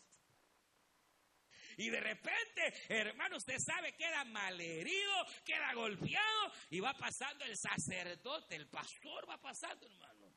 [1.79, 5.13] Y de repente, hermano, usted sabe, queda malherido,
[5.45, 10.35] queda golpeado y va pasando el sacerdote, el pastor va pasando, hermano.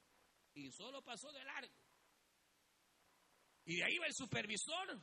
[0.53, 1.73] Y solo pasó de largo.
[3.65, 5.01] Y de ahí va el supervisor.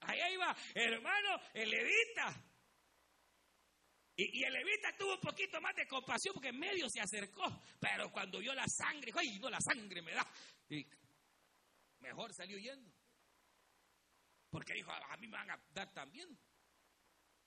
[0.00, 2.44] Ahí iba, hermano, el levita.
[4.16, 7.44] Y, el levita tuvo un poquito más de compasión porque en medio se acercó.
[7.78, 10.26] Pero cuando vio la sangre, ay, no, la sangre me da.
[12.06, 12.92] Mejor salió yendo.
[14.50, 16.28] Porque dijo, a mí me van a dar también.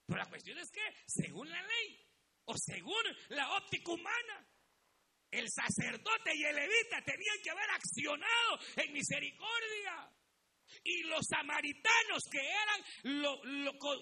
[0.05, 2.07] Pero la cuestión es que, según la ley,
[2.45, 4.47] o según la óptica humana,
[5.31, 10.11] el sacerdote y el levita tenían que haber accionado en misericordia.
[10.83, 12.83] Y los samaritanos, que eran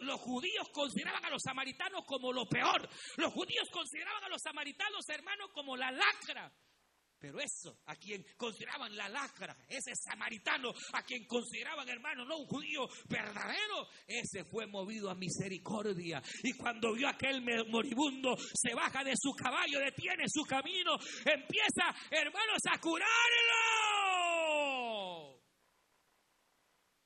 [0.02, 2.90] los judíos, consideraban a los samaritanos como lo peor.
[3.18, 6.52] Los judíos consideraban a los samaritanos, hermanos, como la lacra.
[7.20, 12.46] Pero eso, a quien consideraban la lacra, ese samaritano, a quien consideraban hermano, no un
[12.46, 16.22] judío verdadero, ese fue movido a misericordia.
[16.44, 20.96] Y cuando vio aquel moribundo, se baja de su caballo, detiene su camino,
[21.26, 23.08] empieza, hermanos, a curarlo,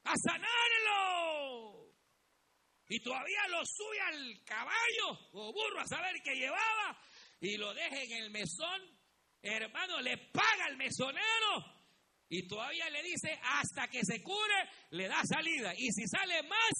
[0.03, 0.51] a sanarlo.
[2.89, 6.99] Y todavía lo sube al caballo o burro a saber qué llevaba
[7.39, 9.00] y lo deja en el mesón
[9.41, 11.81] hermano, le paga al mesonero
[12.29, 15.73] y todavía le dice hasta que se cure, le da salida.
[15.77, 16.71] Y si sale más,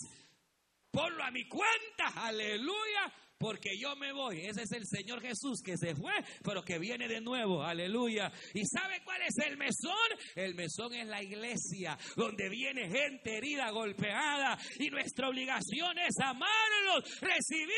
[0.91, 4.45] ponlo a mi cuenta, aleluya, porque yo me voy.
[4.45, 8.32] Ese es el Señor Jesús que se fue, pero que viene de nuevo, aleluya.
[8.53, 9.93] ¿Y sabe cuál es el mesón?
[10.36, 17.20] El mesón es la iglesia, donde viene gente herida, golpeada, y nuestra obligación es amarlos,
[17.20, 17.72] recibirlos,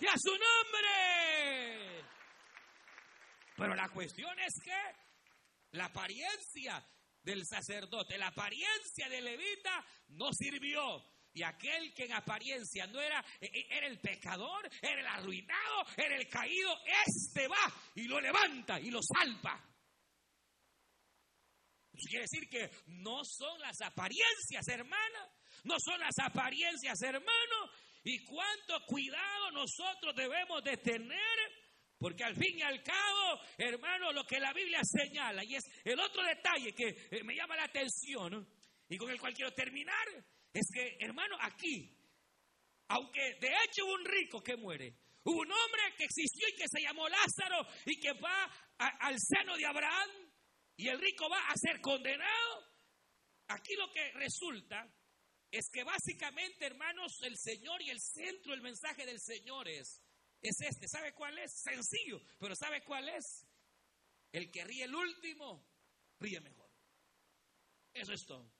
[0.00, 1.19] y a su nombre.
[3.60, 4.72] Pero la cuestión es que
[5.72, 6.82] la apariencia
[7.22, 11.04] del sacerdote, la apariencia del levita no sirvió.
[11.34, 15.84] Y aquel que en apariencia no era, e, e, era el pecador, era el arruinado,
[15.94, 16.74] era el caído,
[17.06, 19.62] este va y lo levanta y lo salva.
[21.92, 25.28] Eso quiere decir que no son las apariencias, hermana.
[25.64, 27.70] No son las apariencias, hermano.
[28.04, 31.59] Y cuánto cuidado nosotros debemos de tener
[32.00, 36.00] porque al fin y al cabo, hermano, lo que la Biblia señala, y es el
[36.00, 38.48] otro detalle que eh, me llama la atención,
[38.88, 40.08] y con el cual quiero terminar,
[40.50, 41.94] es que, hermano, aquí,
[42.88, 46.68] aunque de hecho hubo un rico que muere, hubo un hombre que existió y que
[46.68, 50.10] se llamó Lázaro y que va al seno de Abraham,
[50.76, 52.64] y el rico va a ser condenado,
[53.48, 54.90] aquí lo que resulta
[55.50, 60.00] es que básicamente, hermanos, el Señor y el centro del mensaje del Señor es,
[60.42, 60.88] es este.
[60.88, 61.52] ¿Sabe cuál es?
[61.62, 63.46] Sencillo, pero ¿sabe cuál es?
[64.32, 65.66] El que ríe el último,
[66.18, 66.70] ríe mejor.
[67.92, 68.50] Eso es todo.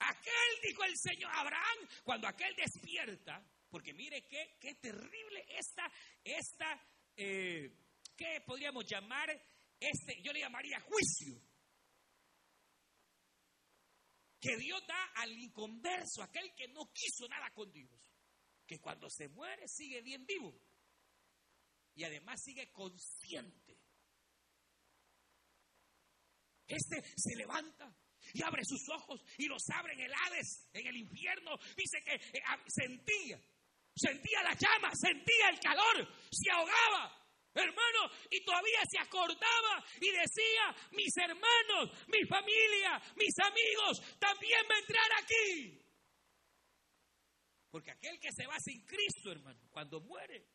[0.00, 5.90] Aquel, dijo el Señor Abraham, cuando aquel despierta, porque mire qué, qué terrible esta,
[6.22, 6.80] esta,
[7.16, 7.74] eh,
[8.16, 9.30] ¿qué podríamos llamar?
[9.80, 11.42] Este, yo le llamaría juicio.
[14.40, 18.07] Que Dios da al inconverso, aquel que no quiso nada con Dios
[18.68, 20.54] que cuando se muere sigue bien vivo
[21.94, 23.80] y además sigue consciente.
[26.66, 27.90] Este se levanta
[28.34, 31.56] y abre sus ojos y los abre en el Hades, en el infierno.
[31.74, 33.40] Dice que eh, sentía,
[33.96, 37.14] sentía la llama, sentía el calor, se ahogaba.
[37.54, 45.24] Hermano, y todavía se acordaba y decía, mis hermanos, mi familia, mis amigos, también vendrán
[45.24, 45.87] aquí.
[47.78, 50.48] Porque aquel que se va sin Cristo, hermano, cuando muere,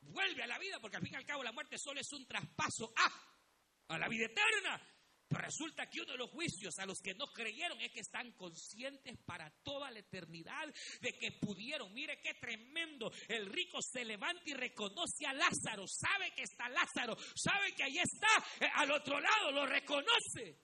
[0.00, 2.26] vuelve a la vida, porque al fin y al cabo la muerte solo es un
[2.26, 4.84] traspaso a, la vida eterna.
[5.28, 8.32] Pero resulta que uno de los juicios a los que no creyeron es que están
[8.32, 10.66] conscientes para toda la eternidad
[11.00, 11.94] de que pudieron.
[11.94, 13.12] Mire qué tremendo.
[13.28, 15.86] El rico se levanta y reconoce a Lázaro.
[15.86, 17.16] Sabe que está Lázaro.
[17.36, 18.66] Sabe que ahí está.
[18.66, 20.58] Eh, al otro lado lo reconoce.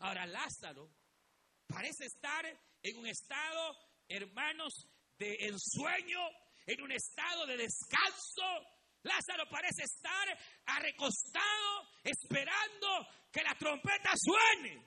[0.00, 0.90] Ahora Lázaro
[1.68, 2.44] parece estar
[2.88, 3.76] en un estado,
[4.08, 4.86] hermanos,
[5.18, 6.20] de ensueño,
[6.66, 8.42] en un estado de descanso.
[9.02, 14.86] Lázaro parece estar arrecostado, esperando que la trompeta suene.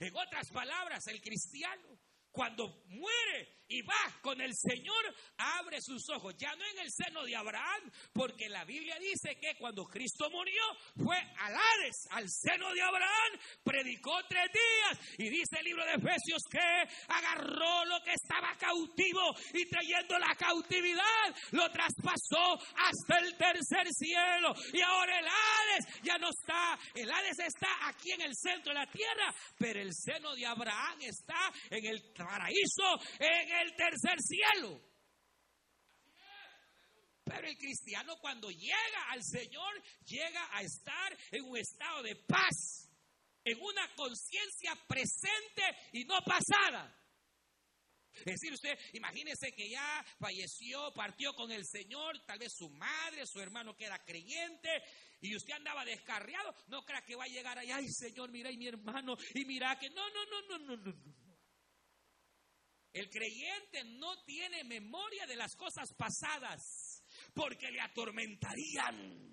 [0.00, 1.98] En otras palabras, el cristiano,
[2.30, 7.24] cuando muere, y va con el Señor, abre sus ojos, ya no en el seno
[7.24, 10.62] de Abraham, porque la Biblia dice que cuando Cristo murió
[10.96, 15.94] fue al Hades, al seno de Abraham, predicó tres días y dice el libro de
[15.94, 16.58] Efesios que
[17.08, 24.52] agarró lo que estaba cautivo y trayendo la cautividad lo traspasó hasta el tercer cielo.
[24.72, 28.80] Y ahora el Hades ya no está, el Hades está aquí en el centro de
[28.80, 34.20] la tierra, pero el seno de Abraham está en el paraíso, en el el tercer
[34.20, 34.80] cielo.
[37.24, 42.90] Pero el cristiano cuando llega al Señor, llega a estar en un estado de paz,
[43.44, 46.96] en una conciencia presente y no pasada.
[48.12, 53.26] Es decir, usted imagínese que ya falleció, partió con el Señor, tal vez su madre,
[53.26, 54.82] su hermano que era creyente,
[55.20, 58.56] y usted andaba descarriado, no crea que va a llegar allá, ay Señor, mira y
[58.56, 61.19] mi hermano, y mira que no, no, no, no, no, no.
[62.92, 69.29] El creyente no tiene memoria de las cosas pasadas porque le atormentarían.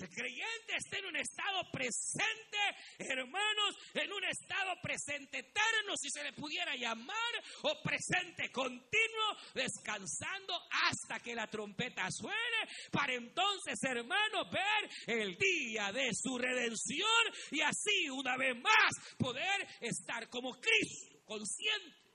[0.00, 2.58] El creyente está en un estado presente,
[2.98, 7.16] hermanos, en un estado presente eterno, si se le pudiera llamar,
[7.62, 15.90] o presente continuo, descansando hasta que la trompeta suene, para entonces, hermanos, ver el día
[15.90, 17.08] de su redención
[17.50, 22.07] y así una vez más poder estar como Cristo, consciente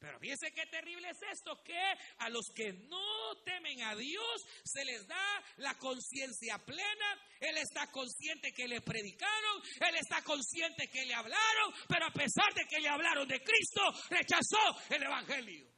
[0.00, 1.78] pero fíjense qué terrible es esto, que
[2.18, 7.20] a los que no temen a Dios se les da la conciencia plena.
[7.38, 12.52] Él está consciente que le predicaron, él está consciente que le hablaron, pero a pesar
[12.54, 15.70] de que le hablaron de Cristo, rechazó el Evangelio.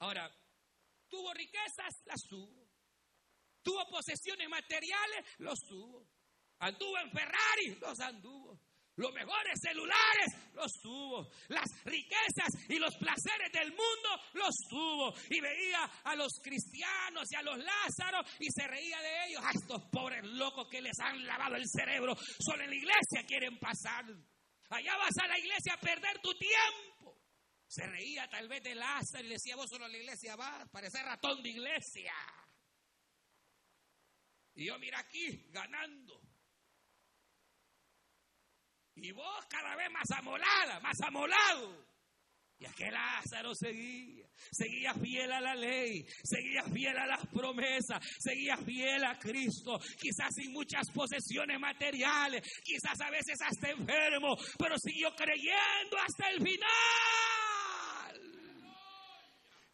[0.00, 0.30] Ahora,
[1.08, 2.68] tuvo riquezas, las tuvo.
[3.62, 6.06] Tuvo posesiones materiales, los tuvo.
[6.58, 8.49] Anduvo en Ferrari, los anduvo
[9.00, 15.14] los mejores celulares los tuvo, las riquezas y los placeres del mundo los tuvo.
[15.30, 19.42] Y veía a los cristianos y a los Lázaros y se reía de ellos.
[19.42, 23.58] A estos pobres locos que les han lavado el cerebro, solo en la iglesia quieren
[23.58, 24.04] pasar.
[24.68, 27.18] Allá vas a la iglesia a perder tu tiempo.
[27.66, 30.68] Se reía tal vez de Lázaro y le decía, vos solo a la iglesia vas,
[30.70, 32.12] parece ratón de iglesia.
[34.56, 36.20] Y yo mira aquí, ganando.
[39.02, 41.86] Y vos cada vez más amolada, más amolado.
[42.58, 48.58] Y aquel Lázaro seguía, seguía fiel a la ley, seguía fiel a las promesas, seguía
[48.58, 55.08] fiel a Cristo, quizás sin muchas posesiones materiales, quizás a veces hasta enfermo, pero siguió
[55.14, 57.39] creyendo hasta el final.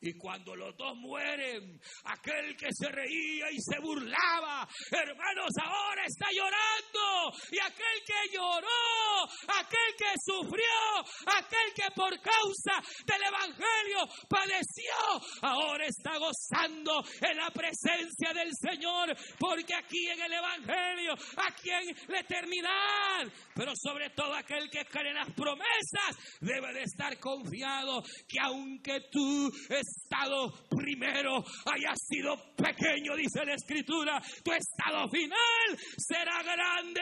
[0.00, 6.26] Y cuando los dos mueren, aquel que se reía y se burlaba, hermanos, ahora está
[6.32, 7.32] llorando.
[7.50, 14.94] Y aquel que lloró, aquel que sufrió, aquel que por causa del Evangelio padeció,
[15.42, 19.16] ahora está gozando en la presencia del Señor.
[19.38, 25.08] Porque aquí en el Evangelio, aquí en la eternidad, pero sobre todo aquel que cree
[25.08, 29.50] en las promesas, debe de estar confiado que aunque tú
[29.86, 37.00] estado primero haya sido pequeño, dice la Escritura, tu estado final será grande.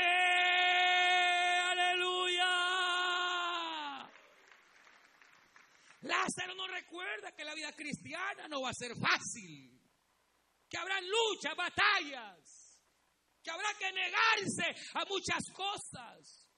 [1.70, 2.44] Aleluya.
[6.02, 9.80] Lázaro no recuerda que la vida cristiana no va a ser fácil,
[10.68, 12.80] que habrán luchas, batallas,
[13.42, 16.50] que habrá que negarse a muchas cosas.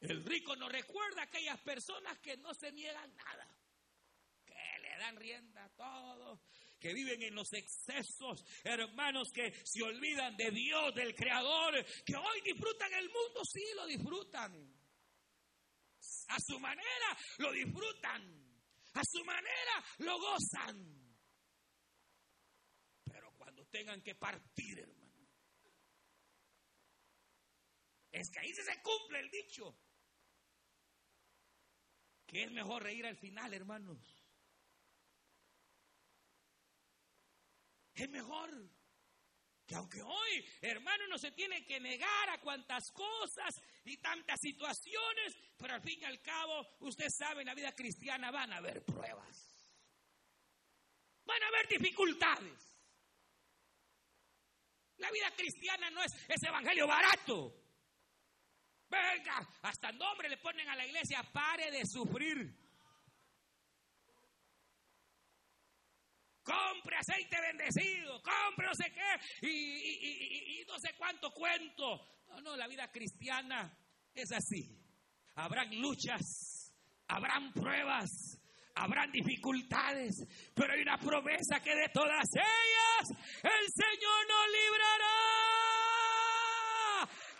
[0.00, 3.59] El rico no recuerda a aquellas personas que no se niegan nada
[5.00, 6.42] dan rienda a todo,
[6.78, 12.40] que viven en los excesos, hermanos que se olvidan de Dios, del Creador, que hoy
[12.44, 14.52] disfrutan el mundo, sí lo disfrutan.
[16.28, 18.22] A su manera lo disfrutan,
[18.92, 21.16] a su manera lo gozan.
[23.04, 25.28] Pero cuando tengan que partir, hermano,
[28.12, 29.78] es que ahí se cumple el dicho.
[32.26, 34.19] Que es mejor reír al final, hermanos.
[38.04, 38.50] Es mejor.
[39.66, 45.36] Que aunque hoy, hermano, no se tiene que negar a cuantas cosas y tantas situaciones,
[45.56, 48.84] pero al fin y al cabo, usted sabe, en la vida cristiana van a haber
[48.84, 49.50] pruebas.
[51.24, 52.70] Van a haber dificultades.
[54.96, 57.54] La vida cristiana no es ese evangelio barato.
[58.88, 62.69] Venga, hasta nombre le ponen a la iglesia, pare de sufrir.
[66.42, 72.06] Compre aceite bendecido, compre no sé qué, y, no sé cuánto cuento.
[72.28, 73.76] No, no, la vida cristiana
[74.14, 74.78] es así.
[75.34, 76.72] Habrán luchas,
[77.08, 78.10] habrán pruebas,
[78.74, 80.14] habrán dificultades,
[80.54, 83.10] pero hay una promesa que de todas ellas
[83.42, 85.40] el Señor nos librará.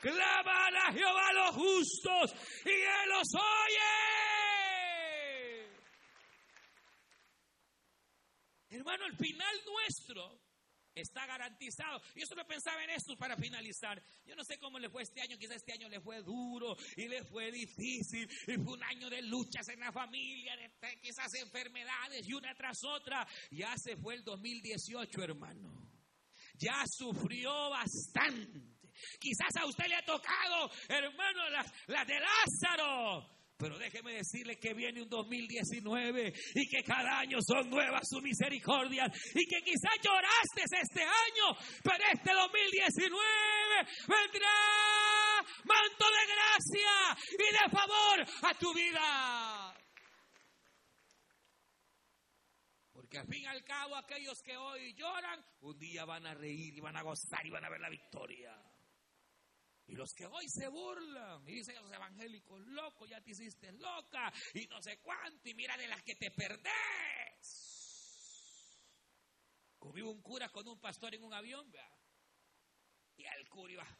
[0.00, 2.34] Claman a Jehová los justos
[2.64, 4.19] y Él los oye.
[8.70, 10.40] Hermano, el final nuestro
[10.94, 12.00] está garantizado.
[12.14, 14.02] Yo solo pensaba en esto para finalizar.
[14.24, 17.08] Yo no sé cómo le fue este año, quizás este año le fue duro y
[17.08, 22.28] le fue difícil y fue un año de luchas en la familia, de quizás enfermedades
[22.28, 23.26] y una tras otra.
[23.50, 25.90] Ya se fue el 2018, hermano.
[26.58, 28.60] ya sufrió bastante.
[29.18, 31.48] Quizás a usted le ha tocado, hermano,
[31.86, 33.39] la, de Lázaro.
[33.60, 39.04] Pero déjeme decirle que viene un 2019 y que cada año son nuevas su misericordia
[39.34, 43.20] y que quizás lloraste este año, pero este 2019
[44.08, 49.74] vendrá manto de gracia y de favor a tu vida.
[52.94, 56.74] Porque al fin y al cabo aquellos que hoy lloran, un día van a reír
[56.74, 58.56] y van a gozar y van a ver la victoria.
[59.90, 64.32] Y los que hoy se burlan y dicen los evangélicos, loco, ya te hiciste loca
[64.54, 66.70] y no sé cuánto, y mira de las que te perdés.
[69.80, 71.90] Hubo un cura con un pastor en un avión, ¿vea?
[73.16, 73.98] y el cura iba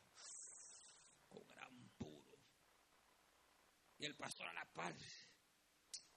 [1.28, 2.38] con gran puro.
[3.98, 4.94] Y el pastor a la par.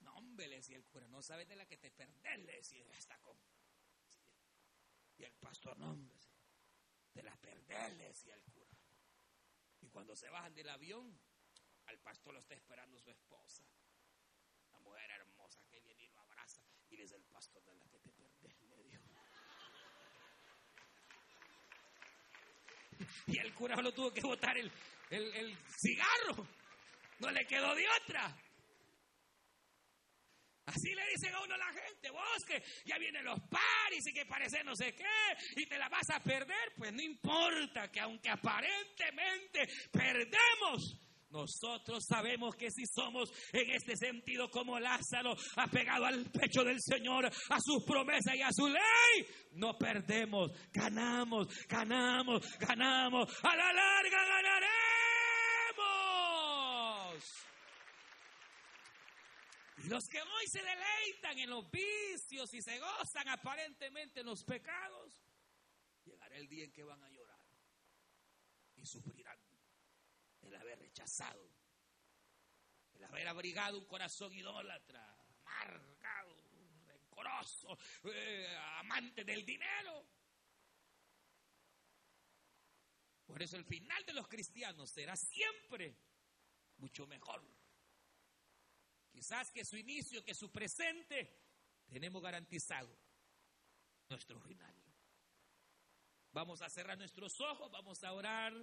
[0.01, 2.85] No, hombre, le decía el cura, no sabes de la que te perdés, le decía,
[2.91, 3.35] está con.
[5.17, 6.19] Y el pastor, no, hombre,
[7.15, 8.62] de la perdés, le decía el cura.
[9.83, 11.19] Y cuando se bajan del avión,
[11.87, 13.65] al pastor lo está esperando su esposa.
[14.71, 16.63] La mujer hermosa que viene y lo abraza.
[16.89, 18.83] Y le dice el pastor de la que te perdés, le.
[23.27, 24.71] Y el cura lo tuvo que botar el,
[25.09, 26.47] el cigarro.
[27.19, 28.33] No le quedó de otra.
[30.73, 34.25] Así le dicen a uno la gente, vos que ya vienen los paris y que
[34.25, 36.73] parece no sé qué y te la vas a perder.
[36.75, 40.99] Pues no importa que aunque aparentemente perdemos,
[41.33, 47.25] nosotros sabemos que si somos en este sentido como Lázaro, apegado al pecho del Señor,
[47.25, 54.25] a sus promesas y a su ley, no perdemos, ganamos, ganamos, ganamos, a la larga
[54.25, 54.52] ganaremos.
[59.83, 65.21] Los que hoy se deleitan en los vicios y se gozan aparentemente en los pecados,
[66.05, 67.43] llegará el día en que van a llorar
[68.77, 69.37] y sufrirán
[70.41, 71.49] el haber rechazado,
[72.93, 76.33] el haber abrigado un corazón idólatra, amargado,
[76.85, 80.05] rencoroso, eh, amante del dinero.
[83.25, 85.97] Por eso el final de los cristianos será siempre
[86.77, 87.43] mucho mejor
[89.13, 91.39] Quizás que su inicio, que su presente,
[91.85, 92.97] tenemos garantizado
[94.09, 94.75] nuestro final.
[96.31, 98.53] Vamos a cerrar nuestros ojos, vamos a orar.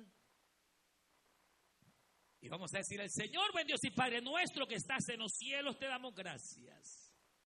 [2.40, 5.32] Y vamos a decir al Señor, buen Dios y Padre nuestro que estás en los
[5.32, 6.99] cielos, te damos gracias.